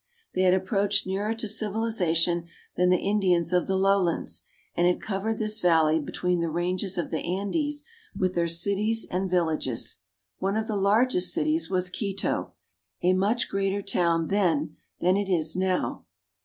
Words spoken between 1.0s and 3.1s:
nearer to civilization than the